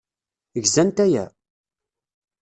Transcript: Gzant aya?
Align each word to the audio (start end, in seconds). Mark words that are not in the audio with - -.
Gzant 0.63 0.97
aya? 1.05 1.25